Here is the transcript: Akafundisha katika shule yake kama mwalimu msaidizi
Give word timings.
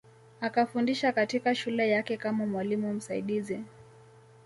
Akafundisha 0.41 1.11
katika 1.11 1.55
shule 1.55 1.89
yake 1.89 2.17
kama 2.17 2.45
mwalimu 2.45 2.93
msaidizi 2.93 3.59